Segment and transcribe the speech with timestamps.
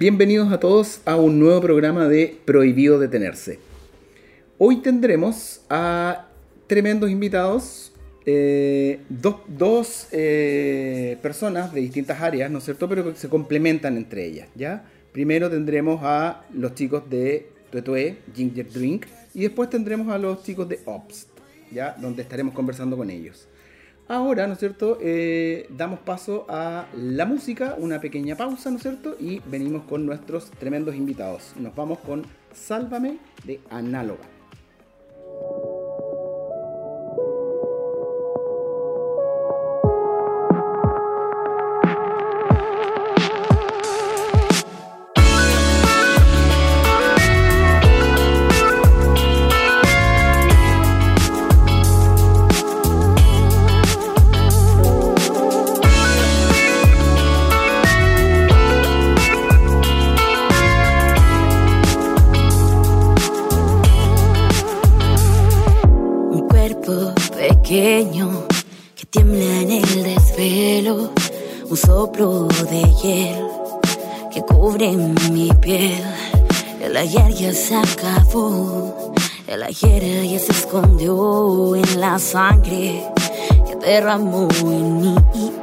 [0.00, 3.58] Bienvenidos a todos a un nuevo programa de Prohibido Detenerse.
[4.56, 6.26] Hoy tendremos a
[6.66, 7.92] tremendos invitados,
[8.24, 12.88] eh, dos, eh, personas de distintas áreas, ¿no es cierto?
[12.88, 14.86] Pero que se complementan entre ellas, ¿ya?
[15.12, 20.66] Primero tendremos a los chicos de Tuetue, Ginger Drink, y después tendremos a los chicos
[20.66, 21.26] de Ops,
[21.70, 21.94] ¿ya?
[22.00, 23.48] Donde estaremos conversando con ellos.
[24.10, 24.98] Ahora, ¿no es cierto?
[25.00, 29.14] Eh, damos paso a la música, una pequeña pausa, ¿no es cierto?
[29.20, 31.52] Y venimos con nuestros tremendos invitados.
[31.54, 34.24] Nos vamos con Sálvame de Análoga.
[74.80, 74.96] Cubre
[75.30, 76.02] mi piel.
[76.80, 79.12] El ayer ya se acabó,
[79.46, 83.04] el ayer ya se escondió en la sangre
[83.66, 85.59] que derramó en mí.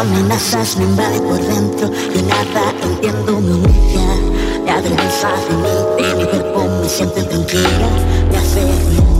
[0.00, 4.06] Amenazas me invade por dentro y nada entiendo mi humilla
[4.64, 7.88] Me avergüenza de mí, de mi cuerpo me siento tranquila
[8.30, 9.17] Me hace de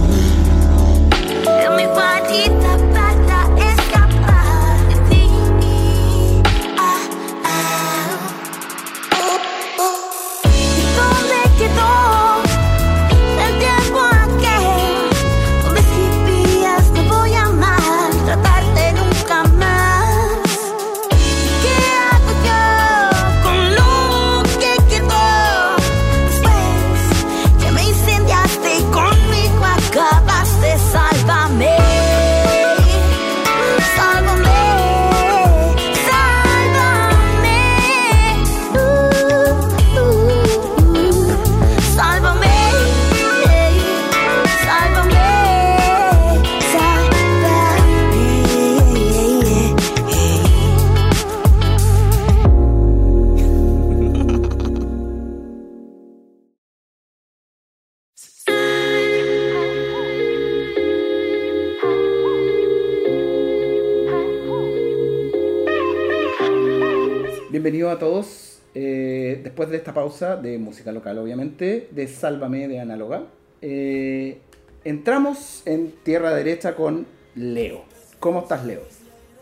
[67.91, 68.61] a todos.
[68.75, 73.25] Eh, después de esta pausa de música local, obviamente, de Sálvame de Análoga,
[73.63, 74.41] eh,
[74.85, 77.85] entramos en tierra derecha con Leo.
[78.21, 78.83] ¿Cómo estás, Leo?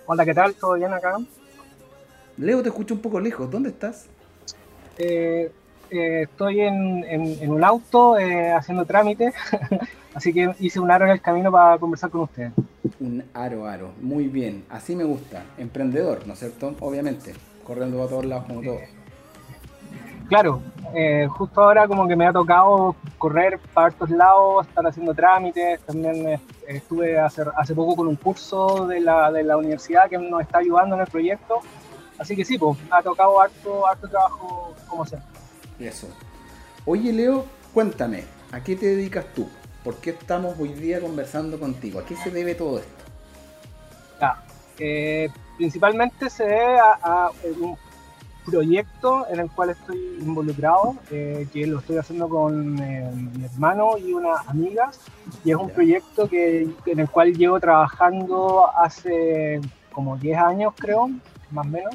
[0.06, 0.54] Hola, ¿qué tal?
[0.54, 1.16] ¿Todo bien acá?
[2.36, 3.50] Leo, te escucho un poco lejos.
[3.50, 4.06] ¿Dónde estás?
[4.98, 5.50] Eh,
[5.90, 8.16] estoy en, un auto
[8.54, 9.32] haciendo trámite,
[10.14, 12.52] así que hice un aro en el camino para conversar con ustedes.
[13.00, 13.92] Un aro, aro.
[14.00, 14.64] Muy bien.
[14.68, 15.44] Así me gusta.
[15.58, 16.74] Emprendedor, ¿no es cierto?
[16.80, 17.34] Obviamente
[17.66, 18.78] corriendo a todos lados como todo.
[20.28, 20.60] Claro,
[20.94, 25.80] eh, justo ahora como que me ha tocado correr para estos lados, estar haciendo trámites,
[25.82, 30.18] también eh, estuve hace, hace poco con un curso de la, de la universidad que
[30.18, 31.60] nos está ayudando en el proyecto,
[32.18, 35.28] así que sí, pues me ha tocado harto, harto trabajo como siempre.
[35.78, 36.08] Eso.
[36.84, 39.48] Oye Leo, cuéntame, ¿a qué te dedicas tú?
[39.84, 42.00] ¿Por qué estamos hoy día conversando contigo?
[42.00, 43.04] ¿A qué se debe todo esto?
[44.20, 44.42] Ya,
[44.80, 47.30] eh, principalmente se debe a,
[47.60, 47.76] un
[48.44, 53.98] proyecto en el cual estoy involucrado, eh, que lo estoy haciendo con eh, mi hermano
[53.98, 54.90] y una amiga,
[55.44, 59.60] y es un proyecto que, en el cual llevo trabajando hace
[59.90, 61.08] como 10 años, creo,
[61.50, 61.94] más o menos,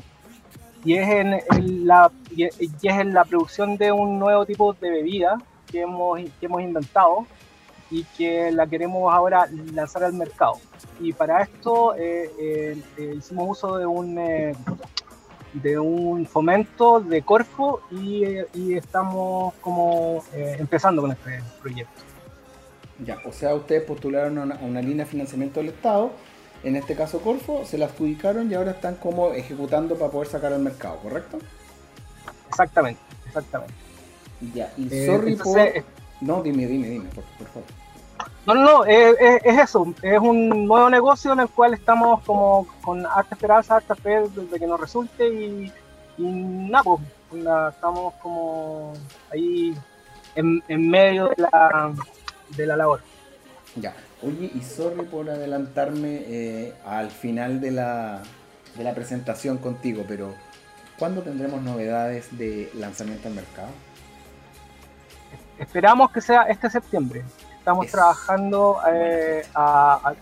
[0.83, 5.37] y es en, la, y es en la producción de un nuevo tipo de bebida
[5.71, 7.25] que hemos, que hemos inventado,
[7.91, 10.53] y que la queremos ahora lanzar al mercado.
[10.99, 14.15] Y para esto eh, eh, eh, hicimos uso de un,
[15.53, 18.23] de un fomento de Corfo y,
[18.53, 22.01] y estamos como empezando con este proyecto.
[23.05, 26.11] Ya, o sea, ustedes postularon a una, línea de financiamiento del Estado
[26.63, 30.53] en este caso Corfo, se la adjudicaron y ahora están como ejecutando para poder sacar
[30.53, 31.39] al mercado, ¿correcto?
[32.49, 33.73] Exactamente, exactamente.
[34.53, 35.57] Ya, y eh, sorry por...
[36.21, 37.63] No, dime, dime, dime, por, favor.
[38.45, 43.05] No, no, no, es, eso, es un nuevo negocio en el cual estamos como con
[43.05, 45.71] harta esperanza, harta fe de que nos resulte y,
[46.17, 47.01] nada, pues
[47.73, 48.93] estamos como
[49.31, 49.75] ahí
[50.35, 51.93] en, en medio de la,
[52.49, 53.01] de la labor.
[53.75, 53.93] Ya,
[54.23, 58.21] oye, y sorry por adelantarme eh, al final de la,
[58.75, 60.33] de la presentación contigo, pero
[60.97, 63.69] ¿cuándo tendremos novedades de lanzamiento al mercado?
[65.59, 67.23] Esperamos que sea este septiembre.
[67.61, 70.15] Estamos trabajando eh, a,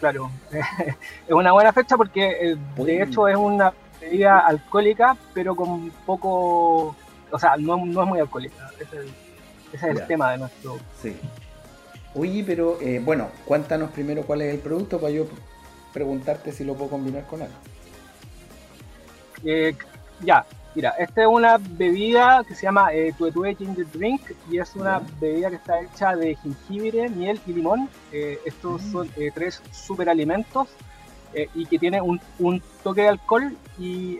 [0.00, 5.90] Claro, es una buena fecha porque eh, de hecho es una bebida alcohólica, pero con
[6.06, 6.96] poco.
[7.30, 8.70] O sea, no, no es muy alcohólica.
[8.80, 9.04] Ese
[9.74, 10.78] es el, tema de nuestro.
[11.00, 11.14] Sí.
[12.14, 15.26] Oye, pero eh, bueno, cuéntanos primero cuál es el producto para yo
[15.92, 17.54] preguntarte si lo puedo combinar con algo.
[19.44, 19.76] Eh,
[20.20, 24.74] ya, mira, esta es una bebida que se llama eh, Tuetue Ginger Drink y es
[24.76, 27.88] una bebida que está hecha de jengibre, miel y limón.
[28.12, 28.92] Eh, estos mm.
[28.92, 30.68] son tres superalimentos
[31.54, 34.18] y que tiene un, un, toque de alcohol y,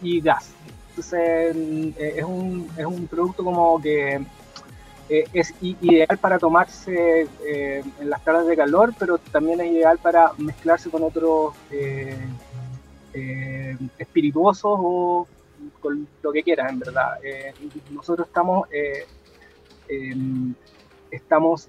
[0.00, 0.50] y gas.
[0.88, 1.54] Entonces
[1.98, 4.24] es, un, es un producto como que
[5.08, 9.98] eh, es ideal para tomarse eh, en las tardes de calor, pero también es ideal
[9.98, 12.16] para mezclarse con otros eh,
[13.98, 15.26] espirituosos o
[15.84, 17.18] con lo que quieras, en verdad.
[17.90, 18.66] nosotros estamos,
[19.88, 20.54] em,
[21.10, 21.68] estamos,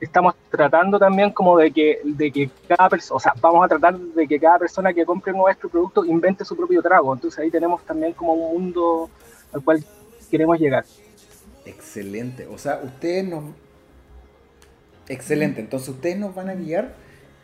[0.00, 3.98] estamos tratando también como de que, de que cada persona, o sea, vamos a tratar
[3.98, 7.12] de que cada persona que compre nuestro producto invente su propio trago.
[7.12, 9.10] Entonces ahí tenemos también como un mundo
[9.52, 9.84] al cual
[10.30, 10.84] queremos llegar.
[11.64, 12.46] Excelente.
[12.46, 13.44] O sea, ustedes nos...
[15.08, 15.60] Excelente.
[15.60, 16.94] Entonces ustedes nos van a guiar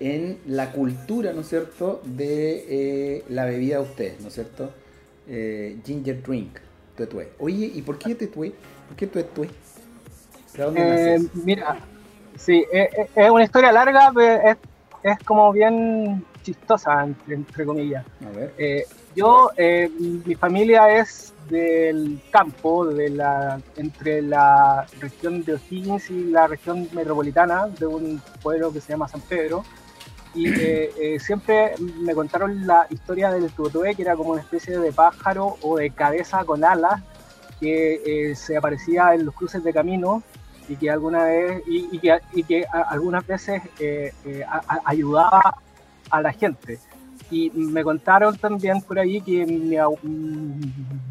[0.01, 4.71] en la cultura, ¿no es cierto?, de eh, la bebida de ustedes, ¿no es cierto?
[5.29, 6.59] Eh, ginger drink,
[6.97, 7.33] tuetue.
[7.39, 8.55] Oye, ¿y por qué tuetue?
[8.89, 9.49] ¿Por qué tuetue?
[10.55, 11.79] ¿De dónde eh, Mira,
[12.37, 14.57] sí, es, una historia larga, pero
[15.03, 18.05] es, como bien chistosa, entre, comillas.
[18.27, 18.87] A ver.
[19.15, 19.51] yo,
[19.99, 26.89] mi familia es del campo, de la, entre la región de O'Higgins y la región
[26.93, 29.65] metropolitana de un pueblo que se llama San Pedro.
[30.39, 34.79] Y eh, eh, siempre me contaron la historia del tutué, que era como una especie
[34.79, 37.03] de pájaro o de cabeza con alas
[37.61, 40.23] que eh, se aparecía en los cruces de camino
[40.69, 43.63] y que alguna vez y, que, y que algunas veces
[44.85, 45.59] ayudaba
[46.11, 46.79] a la gente.
[47.31, 49.77] Y me contaron también por ahí que mi,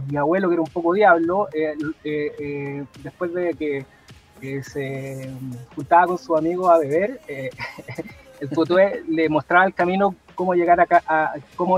[0.10, 5.32] mi abuelo, que era un poco diablo, eh, eh, eh, después de que se
[5.76, 7.20] juntaba con su amigo a beber,
[8.40, 11.78] el tutué le mostraba el camino cómo llegar a, cómo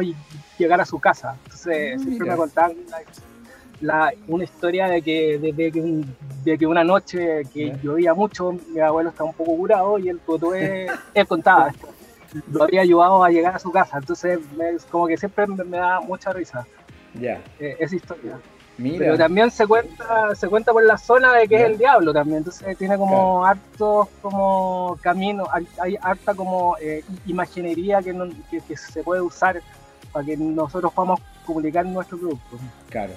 [0.58, 1.36] llegar a su casa.
[1.46, 2.74] Entonces ah, siempre me contaban
[4.28, 5.38] una historia de que,
[6.44, 10.20] de, que, una noche que llovía mucho, mi abuelo estaba un poco curado y el
[10.20, 11.88] tutué, él contaba esto
[12.52, 13.98] lo había ayudado a llegar a su casa.
[13.98, 14.40] Entonces,
[14.90, 16.66] como que siempre me, da mucha risa.
[17.14, 17.42] Ya.
[17.60, 18.40] Eh, esa historia.
[18.82, 22.40] Pero también se cuenta, se cuenta por la zona de que es el diablo también.
[22.40, 25.48] Entonces tiene como hartos como caminos,
[25.80, 28.16] hay, harta como eh, imaginería que,
[28.68, 29.62] que, se puede usar
[30.12, 32.58] para que nosotros podamos publicar nuestro producto.
[32.90, 33.14] Claro.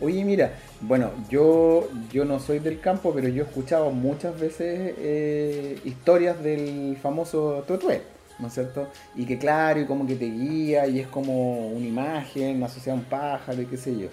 [0.00, 4.94] Oye, mira, bueno, yo, yo no soy del campo, pero yo he escuchado muchas veces
[4.98, 8.02] eh, historias del famoso Tuetué.
[8.38, 8.88] ¿no es cierto?
[9.14, 13.00] Y que claro, y como que te guía, y es como una imagen asociada a
[13.00, 14.08] un pájaro y qué sé yo.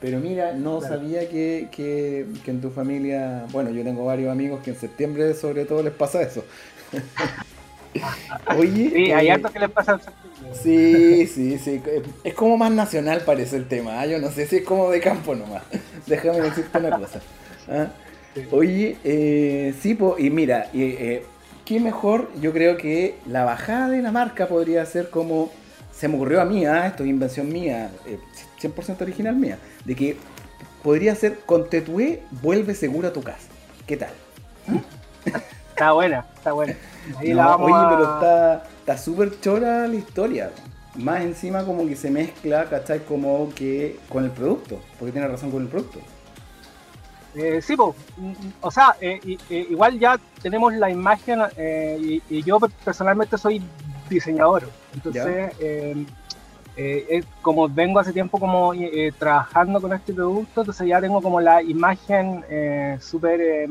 [0.00, 4.70] Pero mira, no sabía que, que, en tu familia, bueno, yo tengo varios amigos que
[4.70, 6.44] en septiembre sobre todo les pasa eso.
[8.58, 10.26] Oye, sí, hay eh, que les pasa en septiembre.
[10.62, 11.82] Sí, sí, sí.
[12.24, 14.00] Es como más nacional parece el tema.
[14.00, 14.06] ¿ah?
[14.06, 15.62] Yo no sé si es como de campo nomás.
[16.06, 17.20] Déjame decirte una cosa.
[17.70, 17.86] ¿ah?
[18.50, 21.24] Oye, eh, sí, y mira, eh,
[21.64, 25.50] qué mejor, yo creo que la bajada de la marca podría ser como,
[25.90, 26.86] se me ocurrió a mí, ¿ah?
[26.86, 27.90] esto es invención mía,
[28.60, 30.16] 100% eh, original mía, de que
[30.82, 33.48] podría ser con Tetué vuelve seguro a tu casa.
[33.86, 34.10] ¿Qué tal?
[35.70, 36.74] Está buena, está buena.
[37.18, 40.50] Ahí la vamos oye, pero está súper chora la historia.
[40.94, 43.00] Más encima como que se mezcla, ¿cachai?
[43.00, 46.00] Como que con el producto, porque tiene razón con el producto.
[47.36, 47.76] Eh, sí,
[48.62, 49.20] o sea, eh,
[49.50, 53.60] eh, igual ya tenemos la imagen eh, y, yo personalmente soy
[54.08, 55.52] diseñador, entonces
[57.40, 58.72] como vengo hace tiempo como
[59.18, 62.44] trabajando con este producto, entonces ya tengo como la imagen
[63.00, 63.66] súper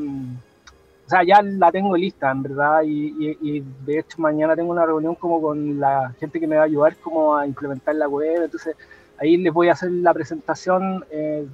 [1.06, 5.14] o sea, ya la tengo lista, en verdad, y, de hecho mañana tengo una reunión
[5.14, 8.74] como con la gente que me va a ayudar como a implementar la web, entonces
[9.18, 11.46] ahí les voy a hacer la presentación eh,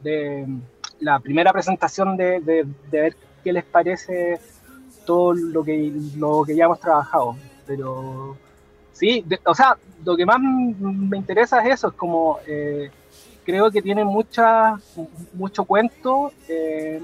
[0.00, 0.46] de
[1.00, 4.38] la primera presentación de, de, ver qué les parece
[5.04, 7.34] todo lo que, lo que ya hemos trabajado,
[7.66, 8.36] pero
[9.02, 12.38] sí, o sea, lo que más me interesa es eso, es como...
[12.46, 12.88] Eh,
[13.44, 14.78] creo que tiene mucha,
[15.32, 17.02] mucho cuento eh,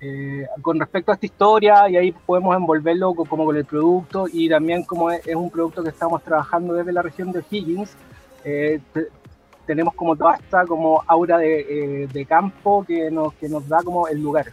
[0.00, 4.48] eh, con respecto a esta historia y ahí podemos envolverlo como con el producto y
[4.48, 7.94] también como es, un producto que estamos trabajando desde la región de Higgins,
[9.66, 14.22] tenemos como toda esta como aura de, campo que nos, que nos da como el
[14.22, 14.46] lugar.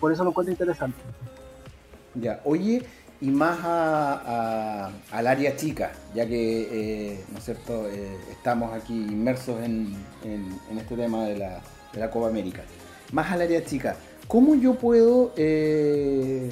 [0.00, 0.96] por eso lo encuentro interesante.
[2.14, 2.82] Ya, oye,
[3.20, 7.88] y más al área chica, ya que, ¿no es cierto?,
[8.30, 9.96] estamos aquí inmersos en,
[10.76, 11.60] este tema de la,
[11.92, 12.62] de la Copa América
[13.12, 13.96] más al área chica.
[14.26, 15.32] ¿Cómo yo puedo...
[15.36, 16.50] Eh,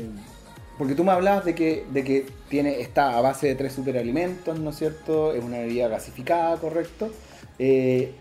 [0.79, 4.59] porque tú me hablabas de que, de que tiene, está a base de tres superalimentos,
[4.59, 5.33] ¿no es cierto?
[5.33, 7.11] Es una bebida gasificada, ¿correcto?
[7.59, 8.13] Eh,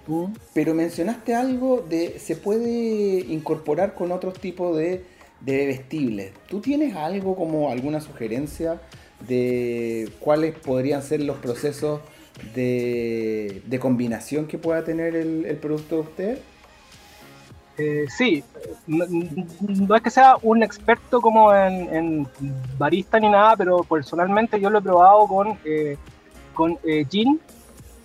[0.54, 5.04] pero mencionaste algo de se puede incorporar con otros tipos de,
[5.42, 6.32] de bebestibles.
[6.48, 8.82] ¿Tú tienes algo como alguna sugerencia
[9.28, 12.02] de cuáles podrían ser los procesos
[12.54, 16.40] de, de combinación que pueda tener el, el producto de usted?
[17.78, 18.42] Eh, sí,
[18.88, 22.26] no, es que sea un experto como en,
[22.78, 25.98] barista ni nada, pero personalmente yo lo he probado con, eh,
[26.54, 27.40] con eh, gin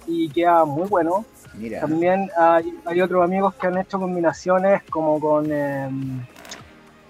[0.07, 1.25] y queda muy bueno.
[1.81, 2.31] También
[2.85, 5.47] hay, otros amigos que han hecho combinaciones como con,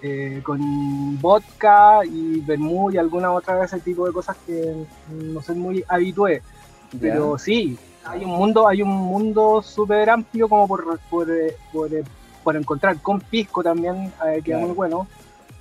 [0.02, 4.74] em, con vodka y vermouth y alguna otra vez ese tipo de cosas que
[5.10, 6.42] no soy muy habitué.
[7.00, 11.28] Pero sí, hay un mundo, hay un mundo súper amplio como por, por,
[11.72, 11.90] por
[12.42, 15.06] por encontrar con pisco también, eh, queda muy bueno.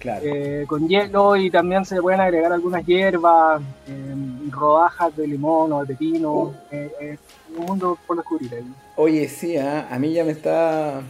[0.01, 5.81] Eh, con hielo y también se pueden agregar algunas hierbas, em, rodajas de limón o
[5.81, 6.33] de pepino.
[6.33, 6.53] Uh.
[6.71, 7.17] Eh,
[7.57, 8.73] un mundo por descubrir ahí.
[8.95, 9.89] Oye, sí, ¿ah?
[9.91, 11.01] a mí ya me está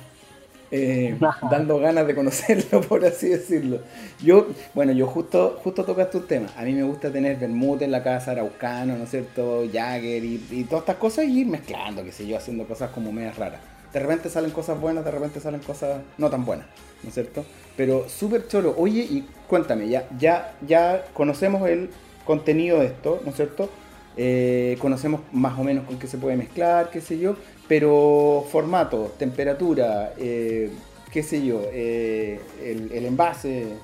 [1.49, 3.79] dando ganas de conocerlo, por así decirlo.
[4.21, 6.47] Yo, bueno, yo justo, justo tocaste un tema.
[6.55, 9.63] A mí me gusta tener vermut en la casa, araucano, ¿no es cierto?
[9.71, 13.11] Jagger y, y todas estas cosas y ir mezclando, qué sé yo, haciendo cosas como
[13.11, 13.59] medias raras
[13.93, 16.67] de repente salen cosas buenas, de repente salen cosas no tan buenas,
[17.01, 17.43] ¿no es cierto?
[17.75, 18.75] Pero súper choro.
[18.77, 21.89] Oye, y cuéntame, ya, ya, ya conocemos el
[22.25, 23.69] contenido de esto, ¿no es cierto?
[24.17, 27.35] Eh, conocemos más o menos con qué se puede mezclar, qué sé yo,
[27.69, 30.69] pero formato, temperatura, eh,
[31.11, 33.77] qué sé yo, eh, el, el envase,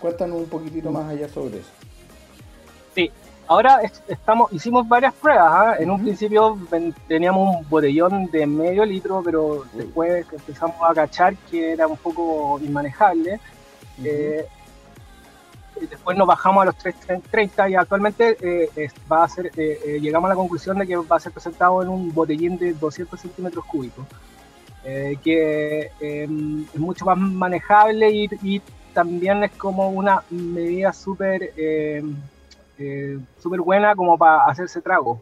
[0.00, 1.70] cuéntanos un poquitito más allá sobre eso.
[2.94, 3.10] Sí,
[3.50, 5.50] Ahora estamos, hicimos varias pruebas.
[5.52, 5.74] ¿ah?
[5.80, 6.56] En un principio
[7.08, 12.60] teníamos un botellón de medio litro, pero después empezamos a cachar que era un poco
[12.62, 13.40] inmanejable.
[15.80, 20.28] Eh, después nos bajamos a los 330 y actualmente eh, va a ser, eh, llegamos
[20.28, 23.64] a la conclusión de que va a ser presentado en un botellín de 200 centímetros
[23.64, 24.06] cúbicos,
[24.82, 28.62] que em, es mucho más manejable y, y,
[28.94, 32.16] también es como una medida súper em,
[32.80, 35.20] eh, súper buena como para hacerse trago.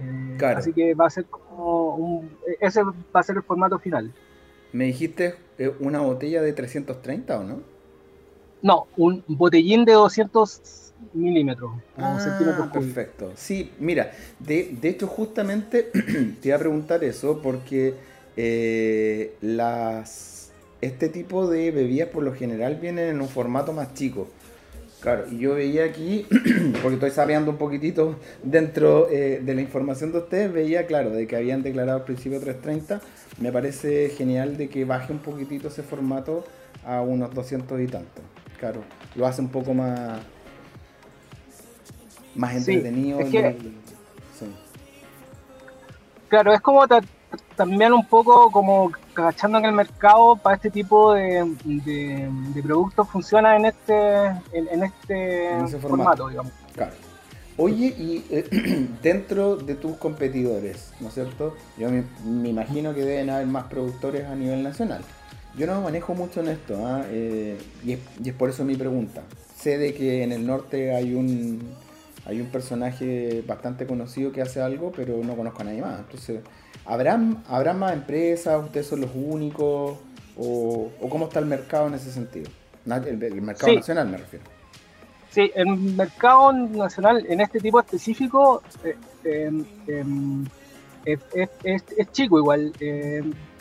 [0.00, 4.12] Eh, así que va a ser como un, ese va a ser el formato final.
[4.72, 7.60] ¿Me dijiste eh, una botella de 330 o no?
[8.64, 11.72] No, un botellín de 200 milímetros.
[11.98, 12.16] Ah,
[12.72, 13.30] perfecto.
[13.36, 15.82] Sí, mira, de, de hecho justamente
[16.40, 17.94] te iba a preguntar eso porque
[19.42, 24.28] las, este tipo de bebidas por lo general vienen en un formato más chico.
[25.00, 26.26] Claro, y yo veía aquí,
[26.82, 31.26] porque estoy sabiendo un poquitito dentro eh, de la información de ustedes, veía, claro, de
[31.26, 33.02] que habían declarado al principio 330.
[33.42, 36.46] Me parece genial de que baje un poquitito ese formato
[36.86, 38.22] a unos 200 y tanto.
[38.58, 38.82] Claro,
[39.14, 40.20] lo hace un poco más,
[42.34, 43.18] más entretenido.
[46.28, 46.84] Claro, es como
[47.56, 51.48] también un poco como cachando en el mercado para este tipo de,
[52.62, 56.28] productos funciona en este en, este formato.
[56.28, 56.52] digamos.
[56.74, 56.92] Claro.
[57.56, 61.54] Oye, y eh, dentro de tus competidores, ¿no es cierto?
[61.78, 65.02] Yo me, imagino que deben haber más productores a nivel nacional.
[65.56, 67.04] Yo no manejo mucho en esto, ¿ah?
[67.08, 69.22] eh, y, es, y, es, por eso mi pregunta.
[69.56, 71.60] Sé de que en el norte hay un,
[72.26, 76.00] hay un personaje bastante conocido que hace algo, pero no conozco a nadie más.
[76.00, 76.40] Entonces,
[76.86, 77.42] ¿Habrán,
[77.78, 78.62] más empresas?
[78.62, 79.96] ¿Ustedes son los únicos?
[80.36, 82.50] ¿O, cómo está el mercado en ese sentido?
[82.86, 84.44] El, mercado nacional me refiero.
[85.30, 90.44] Sí, el mercado nacional en este tipo específico, eh, em, em,
[91.04, 91.18] es,
[91.64, 92.72] es, chico igual.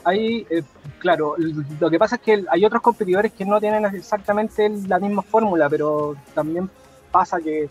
[0.03, 0.63] Hay, eh,
[0.99, 5.21] claro, lo que pasa es que hay otros competidores que no tienen exactamente la misma
[5.21, 6.69] fórmula, pero también
[7.11, 7.69] pasa que,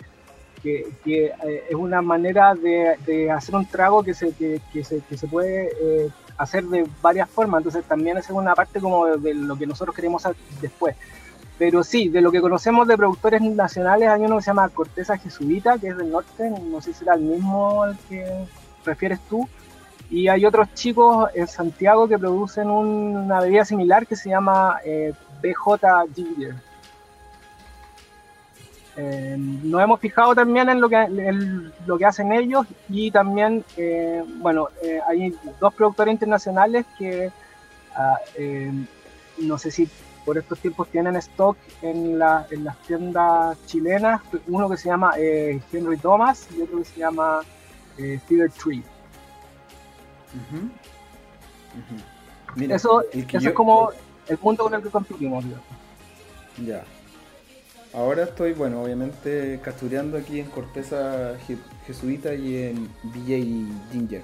[0.63, 5.71] que, eh, es una manera de, hacer un trago que se, que, que se puede
[5.81, 9.95] eh, hacer de varias formas, entonces también es una parte como de, lo que nosotros
[9.95, 10.97] queremos hacer después.
[11.59, 15.19] Pero sí, de lo que conocemos de productores nacionales, hay uno que se llama Corteza
[15.19, 18.25] Jesuita, que es del norte, no sé si será el mismo al que
[18.85, 19.49] refieres tú,
[20.13, 25.15] y hay otros chicos en Santiago que producen una bebida similar que se llama eh,
[25.41, 25.81] BJ
[26.15, 26.55] Ginger.
[28.95, 34.69] Eh, nos hemos fijado también en lo que, hacen ellos y también, eh, bueno,
[35.09, 37.33] hay dos productores internacionales que
[37.97, 38.19] ah,
[39.39, 39.89] no sé si
[40.27, 45.97] por estos tiempos tienen stock en, en las tiendas chilenas, uno que se llama Henry
[45.97, 47.41] Thomas y otro que se llama
[47.97, 48.85] Fever Tree
[52.71, 53.91] eso, es como
[54.29, 55.45] el punto con el que competimos.
[56.65, 56.85] Ya.
[57.95, 61.35] Ahora estoy, bueno, obviamente capturando aquí en Corteza
[61.87, 64.23] Jesuita y en DJ Ginger.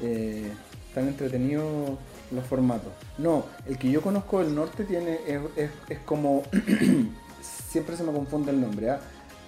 [0.00, 0.52] Eh,
[0.88, 1.98] están entretenidos
[2.30, 2.92] los formatos.
[3.18, 6.44] No, el que yo conozco del norte tiene es, es como
[7.42, 8.90] siempre se me confunde el nombre.
[8.90, 9.00] ¿ah?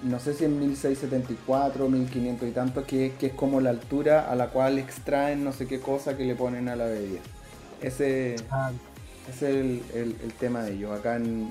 [0.02, 4.48] No sé si en 1674, 1500 y tanto, que, es como la altura a la
[4.48, 7.20] cual extraen no sé qué cosa que le ponen a la bebida.
[7.80, 8.72] Ese, ah.
[9.28, 9.82] es el,
[10.38, 10.98] tema de ellos.
[10.98, 11.50] Acá en,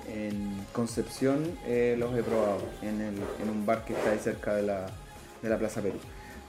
[0.74, 4.88] Concepción eh, los he probado, en, un bar que está ahí cerca de la,
[5.58, 5.98] Plaza Perú.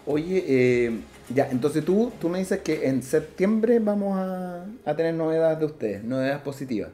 [0.06, 1.00] Oye, eh,
[1.34, 5.64] ya, entonces tú, tú me dices que en septiembre vamos a, a tener novedades de
[5.66, 6.90] ustedes, novedades positivas.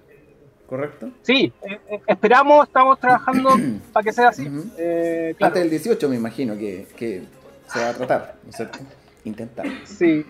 [0.73, 1.11] ¿Correcto?
[1.21, 3.51] Sí, eh, eh, esperamos, estamos trabajando
[3.93, 4.49] para que sea así.
[4.79, 6.87] Eh, Antes del 18 me imagino que,
[7.67, 8.79] se va a tratar, ¿no es cierto?
[9.25, 9.67] Intentar.
[9.85, 10.25] Sí,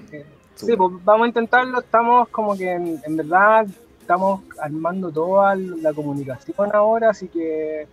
[0.56, 3.68] sí pues vamos a intentarlo, estamos como que en, verdad
[4.00, 7.86] estamos armando toda la comunicación ahora, así que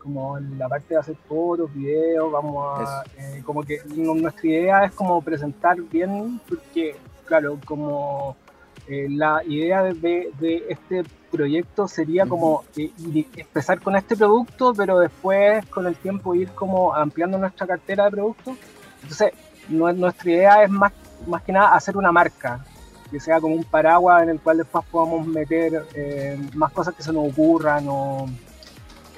[0.00, 3.04] como la parte de hacer fotos, videos, vamos a,
[3.44, 8.36] como que nuestra idea es como presentar bien, porque claro, como
[8.88, 12.90] la idea de, de, este proyecto sería como eh,
[13.36, 18.10] empezar con este producto, pero después con el tiempo ir como ampliando nuestra cartera de
[18.10, 18.56] productos.
[19.02, 19.32] Entonces,
[19.68, 20.92] nuestra idea es más,
[21.26, 22.64] más que nada hacer una marca,
[23.10, 27.02] que sea como un paraguas en el cual después podamos meter eh, más cosas que
[27.02, 28.26] se nos ocurran o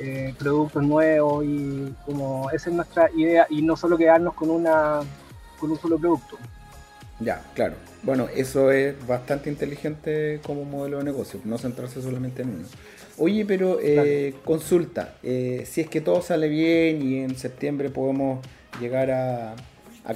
[0.00, 5.00] eh, productos nuevos y como esa es nuestra idea y no solo quedarnos con una
[5.58, 6.36] con un solo producto.
[7.20, 7.74] Ya, claro.
[8.02, 12.64] Bueno, eso es bastante inteligente como modelo de negocio, no centrarse solamente en uno.
[13.18, 18.44] Oye, pero eh, consulta, eh, si es que todo sale bien y en septiembre podemos
[18.80, 19.54] llegar a,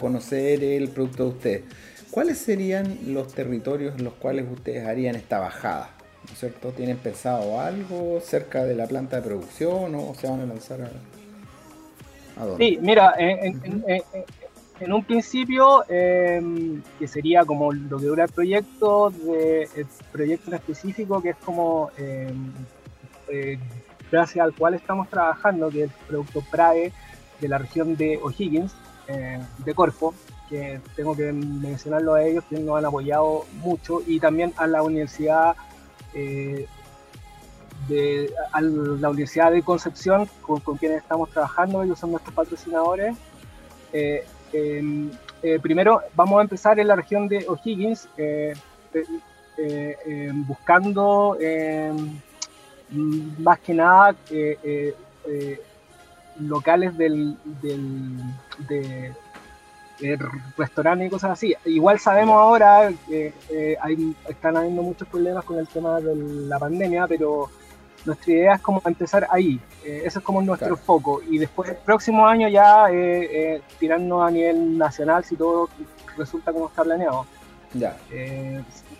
[0.01, 1.63] conocer el producto de ustedes,
[2.11, 5.91] ¿cuáles serían los territorios en los cuales ustedes harían esta bajada?
[6.27, 6.73] ¿No es cierto?
[6.73, 10.91] ¿Tienen pensado algo cerca de la planta de producción o se van a lanzar
[12.37, 12.67] a, dónde?
[12.67, 14.05] Sí, mira, en, en
[14.81, 21.21] un principio, em, que sería como lo que dura el proyecto, el proyecto en específico,
[21.21, 22.53] que es como em,
[23.29, 23.59] eh,
[24.11, 26.93] gracias al cual estamos trabajando, que es el producto PRAE
[27.41, 28.75] de la región de O'Higgins,
[29.09, 30.15] eh, de Corfo,
[30.49, 34.83] que tengo que mencionarlo a ellos, que nos han apoyado mucho, y también a la
[34.83, 35.57] Universidad
[36.15, 36.67] eh,
[37.89, 43.11] de a la Universidad de Concepción, con, quienes estamos trabajando, ellos son nuestros patrocinadores.
[43.11, 43.17] Em,
[43.93, 44.25] eh,
[45.63, 48.55] primero vamos a empezar en la región de O'Higgins, eh,
[49.59, 52.21] eh, em, buscando em,
[53.39, 54.15] más que nada
[56.41, 57.37] locales del,
[58.69, 59.13] de,
[60.57, 61.55] restaurantes y cosas así.
[61.65, 63.33] Igual sabemos ahora que
[64.29, 67.51] están habiendo muchos problemas con el tema de la pandemia, pero
[68.09, 71.77] nuestra idea es como empezar ahí, eh, eso es como nuestro foco, y después el
[71.77, 75.69] próximo año ya eh, eh, tirarnos a nivel nacional si todo
[76.17, 77.27] resulta como está planeado.
[77.75, 77.99] Ya.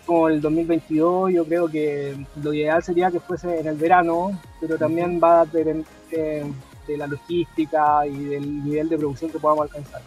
[0.05, 4.77] como el 2022 yo creo que lo ideal sería que fuese en el verano, pero
[4.77, 10.01] también va a depender de la logística y del nivel de producción que podamos alcanzar.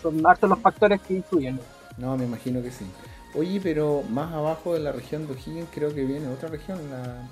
[0.00, 1.60] Son hartos los factores que influyen.
[1.98, 2.86] No, me imagino que sí.
[3.34, 7.28] Oye, pero más abajo de la región de O'Higgins creo que viene otra región, la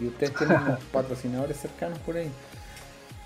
[0.00, 0.58] y ustedes tienen
[0.92, 2.30] patrocinadores cercanos por ahí.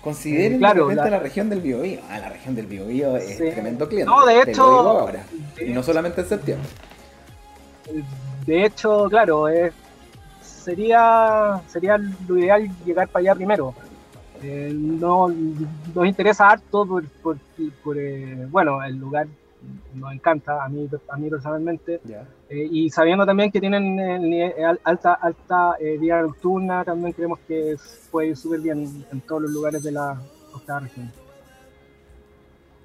[0.01, 1.19] Consideren claro, la...
[1.19, 1.99] región del Biobío.
[2.09, 4.09] Ah, la región del Biobío es tremendo cliente.
[4.09, 5.09] No, de hecho.
[5.59, 6.69] y no solamente en septiembre.
[8.45, 9.47] De hecho, claro,
[10.41, 13.73] sería, sería lo ideal llegar para allá primero.
[14.41, 15.27] Eh, no,
[15.93, 17.03] nos interesa harto por,
[17.83, 19.27] por, eh, bueno, el lugar
[19.93, 21.99] nos encanta, a mí, a mí personalmente.
[22.49, 23.99] Eh, y sabiendo también que tienen
[24.83, 27.75] alta, alta vida nocturna, también creemos que
[28.11, 30.19] puede ir súper bien en todos los lugares de la
[30.53, 31.11] octava región.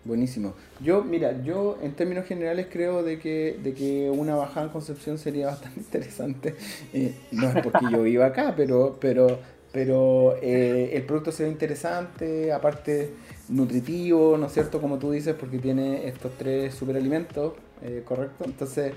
[0.05, 0.53] Buenísimo.
[0.81, 5.17] Yo, mira, yo en términos generales creo de que, de que una bajada en Concepción
[5.17, 6.57] sería bastante interesante.
[6.93, 9.39] Eh, no es porque yo viva acá, pero, pero,
[9.75, 13.13] pero eh, el producto se ve interesante, aparte
[13.49, 14.81] nutritivo, ¿no es cierto?
[14.81, 18.45] Como tú dices, porque tiene estos tres superalimentos, eh, ¿correcto?
[18.45, 18.95] Entonces,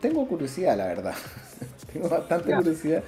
[0.00, 1.14] tengo curiosidad, la verdad.
[1.92, 3.04] tengo bastante curiosidad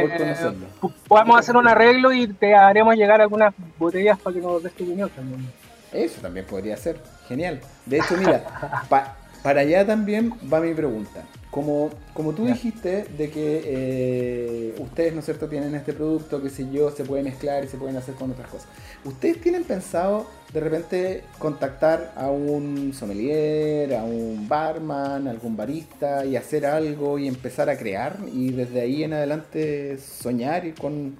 [0.00, 0.66] por conocerlo.
[1.08, 4.84] Podemos hacer un arreglo y te haremos llegar algunas botellas para que nos des tu
[4.84, 5.50] opinión también.
[5.92, 6.96] Eso también podría ser.
[7.26, 7.58] Genial.
[7.86, 8.86] De hecho, mira,
[9.42, 11.24] para allá también va mi pregunta.
[11.50, 16.48] Como, como tú dijiste de que eh, ustedes, ¿no es cierto?, tienen este producto, que
[16.48, 18.68] si yo, se puede mezclar y se pueden hacer con otras cosas.
[19.04, 26.24] ¿Ustedes tienen pensado de repente contactar a un sommelier, a un barman, a algún barista
[26.24, 31.16] y hacer algo y empezar a crear y desde ahí en adelante soñar y con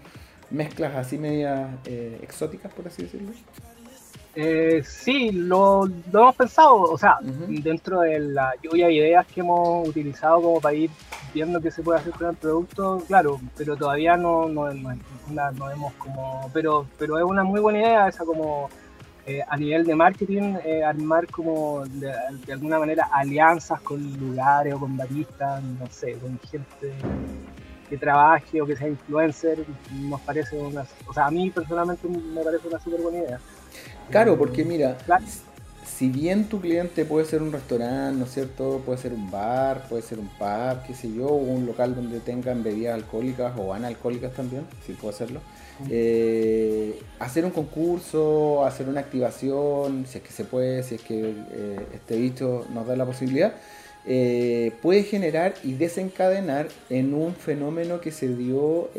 [0.50, 3.30] mezclas así medias eh, exóticas, por así decirlo?
[4.34, 9.88] Eh, sí, lo, hemos pensado, o sea, dentro de la lluvia de ideas que hemos
[9.88, 10.90] utilizado como para ir
[11.34, 15.92] viendo qué se puede hacer con el producto, claro, pero todavía no, no, no, vemos
[15.94, 18.68] como, pero, pero es una muy buena idea esa como
[19.26, 22.12] eh, a nivel de marketing, eh, armar como de,
[22.52, 26.92] alguna manera alianzas con lugares o con baristas, no sé, con gente
[27.88, 29.58] que trabaje o que sea influencer,
[29.92, 33.40] nos parece una, o sea, a mí personalmente me parece una súper buena idea.
[34.10, 34.98] Claro, porque mira,
[35.84, 38.82] si bien tu cliente puede ser un restaurante, ¿no es cierto?
[38.84, 42.20] Puede ser un bar, puede ser un pub, qué sé yo, o un local donde
[42.20, 45.42] tengan bebidas alcohólicas o analcohólicas también, si puedo hacerlo.
[45.88, 51.30] Eh, hacer un concurso, hacer una activación, si es que se puede, si es que
[51.52, 53.54] eh, este bicho nos da la posibilidad,
[54.06, 58.90] eh, puede generar y desencadenar en un fenómeno que se dio,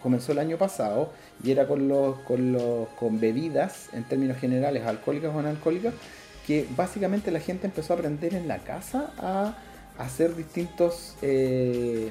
[0.00, 1.10] comenzó el año pasado,
[1.42, 5.48] y era con, los, con, los, con bebidas, en términos generales, alcohólicas o no
[6.48, 9.54] que básicamente la gente empezó a aprender en la casa a
[9.98, 12.10] hacer distintos eh,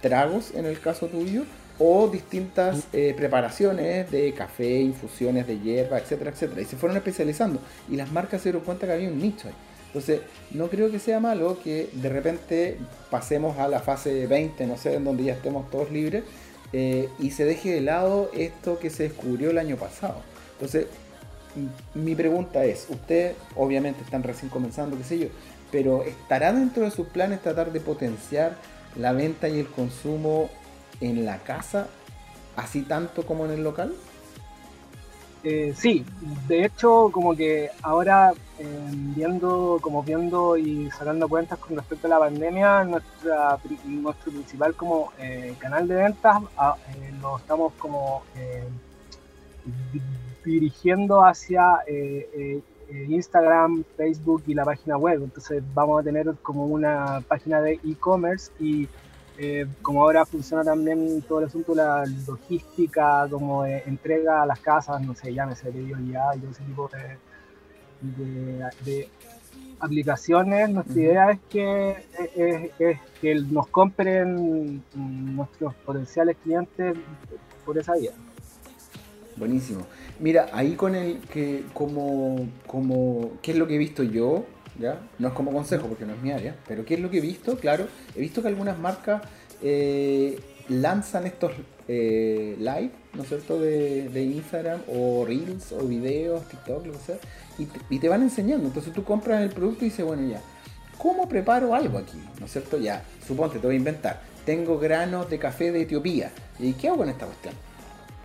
[0.00, 1.42] tragos, en el caso tuyo,
[1.76, 6.62] o distintas eh, preparaciones de café, infusiones de hierba, etcétera, etcétera.
[6.62, 7.58] Y se fueron especializando.
[7.90, 9.54] Y las marcas se dieron cuenta que había un nicho ahí.
[9.96, 12.76] Entonces, no creo que sea malo que de repente
[13.10, 16.22] pasemos a la fase 20, no sé, en donde ya estemos todos libres
[16.74, 20.16] eh, y se deje de lado esto que se descubrió el año pasado.
[20.52, 20.88] Entonces,
[21.94, 25.28] mi pregunta es, ustedes obviamente están recién comenzando, qué sé yo,
[25.72, 28.54] pero ¿estará dentro de sus planes tratar de potenciar
[28.96, 30.50] la venta y el consumo
[31.00, 31.86] en la casa,
[32.54, 33.94] así tanto como en el local?
[35.48, 36.04] Eh, sí,
[36.48, 42.10] de hecho, como que ahora eh, viendo, como viendo y sacando cuentas con respecto a
[42.10, 46.74] la pandemia, nuestra, nuestro principal como eh, canal de ventas ah,
[47.22, 48.24] lo estamos como
[50.44, 51.78] dirigiendo hacia
[53.08, 55.22] Instagram, Facebook y la página web.
[55.22, 58.88] Entonces vamos a tener como una página de e-commerce y
[59.38, 64.60] eh, como ahora funciona también todo el asunto de la logística, como entrega a las
[64.60, 65.72] casas, no sé, llámese
[66.10, 66.90] ya y todo ese tipo
[68.84, 69.08] de,
[69.78, 71.96] aplicaciones, nuestra idea es que,
[72.78, 76.96] es, que nos compren nuestros potenciales clientes
[77.64, 78.12] por esa vía.
[79.36, 79.86] Buenísimo.
[80.18, 84.46] Mira, ahí con el que como, como, ¿qué es lo que he visto yo?
[84.78, 85.00] ¿Ya?
[85.18, 87.20] No es como consejo porque no es mi área, pero ¿qué es lo que he
[87.20, 87.56] visto?
[87.58, 89.22] Claro, he visto que algunas marcas
[89.62, 91.52] eh, lanzan estos
[91.88, 97.16] eh, live, ¿no es cierto?, de, Instagram o Reels o videos, TikTok, lo que sea,
[97.90, 98.66] y te, van enseñando.
[98.66, 100.40] Entonces tú compras el producto y dices, bueno, ya,
[100.98, 102.18] ¿cómo preparo algo aquí?
[102.40, 102.78] ¿No es cierto?
[102.78, 104.22] Ya, suponte, te voy a inventar.
[104.44, 106.30] Tengo granos de café de Etiopía.
[106.58, 107.54] ¿Y qué hago con esta cuestión?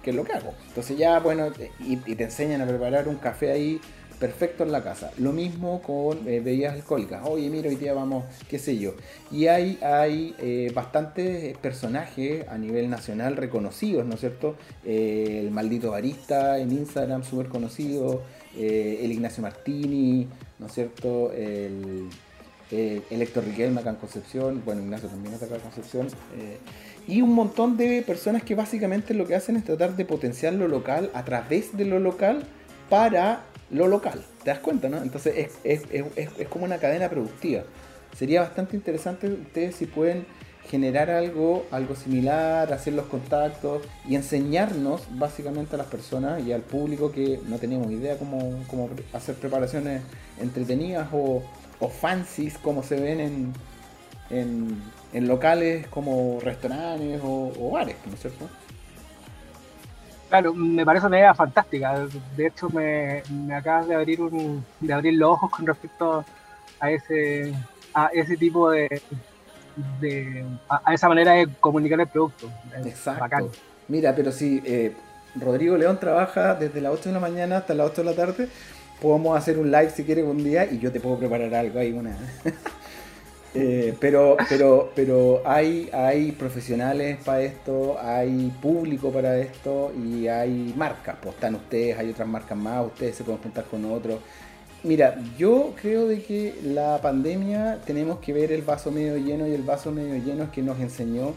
[0.03, 0.53] ¿Qué es lo que hago?
[0.67, 1.47] Entonces ya, bueno,
[1.79, 3.81] y te enseñan a preparar un café ahí
[4.21, 5.11] perfecto en la casa.
[5.17, 7.23] Lo mismo con eh, bebidas alcohólicas.
[7.25, 8.93] Oye, mira, hoy día vamos, qué sé yo.
[9.31, 14.55] Y hay, hay eh, bastantes personajes a nivel nacional reconocidos, ¿no es cierto?
[14.85, 18.21] Eh, el maldito barista en Instagram, súper conocido.
[18.55, 20.27] el Ignacio Martini,
[20.59, 21.31] ¿no es cierto?
[21.31, 22.09] El,
[22.69, 24.61] el Héctor Riquelme acá en Concepción.
[24.63, 26.07] Bueno, Ignacio también está acá en Concepción.
[27.07, 30.67] y un montón de personas que básicamente lo que hacen es tratar de potenciar lo
[30.67, 32.43] local a través de lo local
[32.89, 34.23] para lo local.
[34.43, 35.01] ¿Te das cuenta, no?
[35.01, 35.83] Entonces es,
[36.49, 37.63] como una cadena productiva.
[38.17, 40.25] Sería bastante interesante ustedes si pueden
[40.69, 46.61] generar algo, algo similar, hacer los contactos y enseñarnos básicamente a las personas y al
[46.61, 50.01] público que no teníamos idea cómo, cómo hacer preparaciones
[50.39, 51.41] entretenidas o,
[51.79, 53.53] o fancies como se ven en,
[54.29, 54.81] en,
[55.13, 58.47] en locales como restaurantes o, o bares, ¿no es cierto?
[60.31, 62.07] Claro, me parece una idea fantástica.
[62.37, 66.23] De hecho, me, me acabas de abrir un, de abrir los ojos con respecto
[66.79, 67.53] a ese
[67.93, 69.01] a ese tipo de,
[69.99, 72.49] de a, esa manera de comunicar el producto.
[72.85, 73.51] Exacto.
[73.89, 74.95] Mira, pero si eh,
[75.35, 78.47] Rodrigo León trabaja desde las 8 de la mañana hasta las 8 de la tarde,
[79.01, 81.91] podemos hacer un live si quieres un día y yo te puedo preparar algo ahí
[81.91, 82.15] una
[83.53, 90.73] Eh, pero, pero, pero hay, hay profesionales para esto, hay público para esto y hay
[90.77, 91.17] marcas.
[91.21, 94.19] Pues están ustedes, hay otras marcas más, ustedes se pueden juntar con otros.
[94.83, 99.53] Mira, yo creo de que la pandemia tenemos que ver el vaso medio lleno y
[99.53, 101.33] el vaso medio lleno es que nos enseñó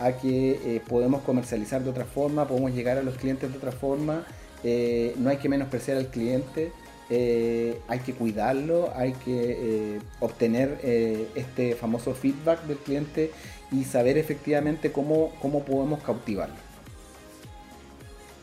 [0.00, 3.72] a que eh, podemos comercializar de otra forma, podemos llegar a los clientes de otra
[3.72, 4.26] forma,
[4.64, 6.72] eh, no hay que menospreciar al cliente.
[7.10, 13.32] Eh, hay que cuidarlo, hay que eh, obtener eh, este famoso feedback del cliente
[13.72, 16.56] y saber efectivamente cómo, cómo podemos cautivarlo.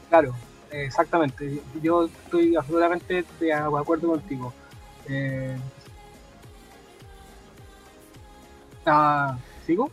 [0.09, 0.33] Claro,
[0.71, 1.61] exactamente.
[1.83, 4.51] Yo estoy absolutamente de acuerdo contigo.
[8.83, 9.91] Ah, ¿Sigo?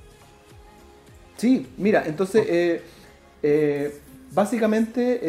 [1.37, 2.81] Sí, mira, entonces,
[4.33, 5.21] básicamente,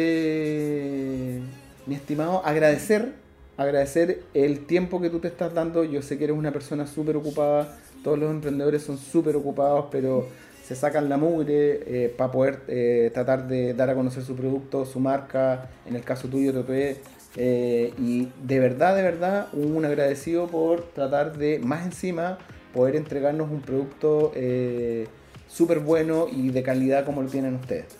[1.86, 3.23] mi estimado, agradecer
[3.56, 5.84] agradecer el tiempo que tú te estás dando.
[5.84, 10.26] Yo sé que eres una persona súper ocupada, todos los emprendedores son súper ocupados, pero
[10.64, 14.86] se sacan la mugre eh, para poder eh, tratar de dar a conocer su producto,
[14.86, 16.96] su marca, en el caso tuyo, TPE.
[17.36, 22.38] Eh, y de verdad, de verdad, un agradecido por tratar de, más encima,
[22.72, 24.32] poder entregarnos un producto
[25.48, 27.98] súper bueno y de calidad como lo tienen ustedes.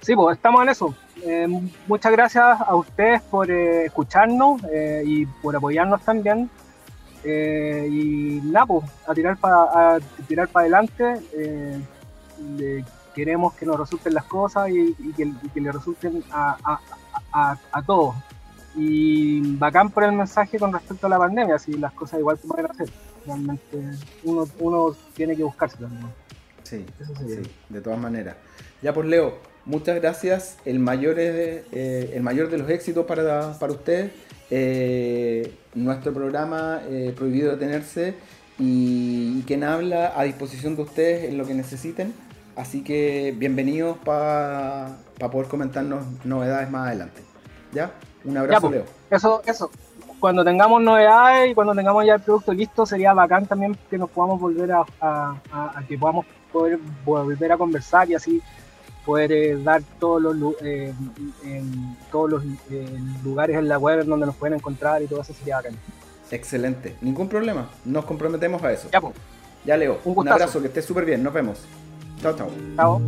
[0.00, 1.46] Sí, pues estamos en eso eh,
[1.86, 6.50] muchas gracias a ustedes por eh, escucharnos eh, y por apoyarnos también.
[7.24, 11.20] y nada, pues, a tirar para tirar para adelante.
[13.14, 16.78] queremos que nos resulten las cosas y, que, le resulten a,
[17.32, 18.14] a, todos.
[18.76, 22.48] Y bacán por el mensaje con respecto a la pandemia, si las cosas igual se
[22.48, 22.88] pueden hacer.
[23.26, 26.06] Realmente uno, uno tiene que buscarse también.
[26.62, 26.86] Sí,
[27.18, 28.36] sí, de todas maneras.
[28.80, 30.56] Ya por pues, Leo, muchas gracias.
[30.64, 34.10] El mayor, eh, el mayor de los éxitos para, para usted.
[34.52, 38.16] Eh, nuestro programa eh, Prohibido Detenerse
[38.58, 42.12] y, y, quien habla a disposición de ustedes en lo que necesiten.
[42.56, 44.96] Así que bienvenidos para
[45.30, 47.22] poder comentarnos novedades más adelante.
[47.72, 47.92] ¿Ya?
[48.24, 48.84] Un abrazo, pues, Leo.
[49.10, 49.70] Eso, eso.
[50.18, 54.10] Cuando tengamos novedades y cuando tengamos ya el producto listo, sería bacán también que nos
[54.10, 58.42] podamos volver a, a que podamos poder volver a conversar y así
[59.10, 60.94] poder eh, dar todos los, eh,
[61.44, 62.86] en todos los eh,
[63.24, 65.74] lugares en la web donde nos pueden encontrar y todo eso sería bacán.
[66.30, 68.88] Excelente, ningún problema, nos comprometemos a eso.
[68.92, 69.14] Ya, pues.
[69.64, 71.58] Ya Leo, un, un abrazo, que estés súper bien, nos vemos.
[72.22, 72.50] Chao, chao.
[72.76, 73.00] Chao.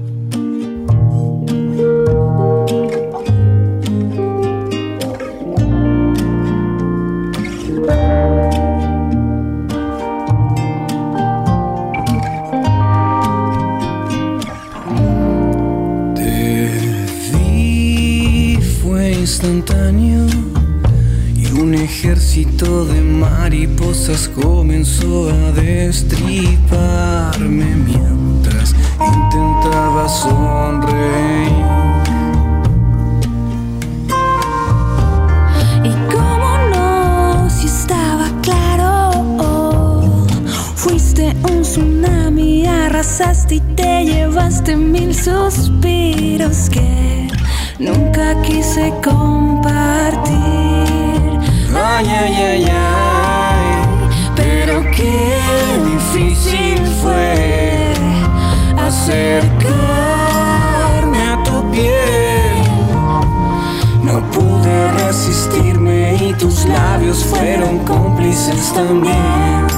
[21.34, 26.84] Y un ejército de mariposas comenzó a destriparme
[27.76, 31.72] mientras intentaba sonreír.
[40.74, 47.11] Fuiste un tsunami, arrasaste y te llevaste mil suspiros que
[47.78, 50.32] nunca quise compartir.
[51.74, 53.64] Ay, ay, ay, ay,
[54.36, 55.38] pero qué
[55.92, 57.94] difícil fue
[58.78, 59.70] acercarme
[61.28, 62.62] a tu piel.
[64.02, 69.71] No pude resistirme y tus labios fueron cómplices también.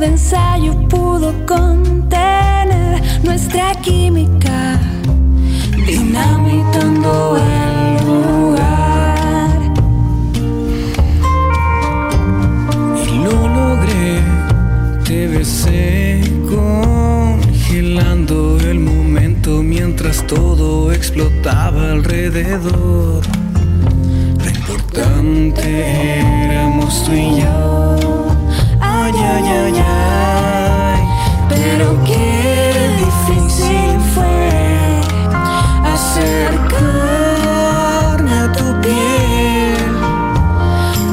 [0.00, 4.80] De ensayo pudo contener nuestra química,
[5.86, 9.60] dinamitando el lugar.
[13.04, 14.22] Y lo logré,
[15.04, 23.22] te besé congelando el momento mientras todo explotaba alrededor.
[24.42, 28.19] Lo importante éramos tú y yo.
[31.48, 34.48] Pero qué difícil fue
[35.84, 37.10] acercarme
[38.32, 40.00] a tu piel.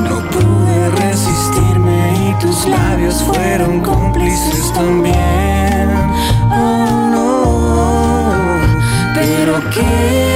[0.04, 5.90] No pude resistirme y tus labios fueron cómplices también.
[6.52, 8.62] Oh no,
[9.16, 10.27] pero qué